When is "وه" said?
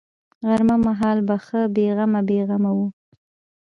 2.77-2.87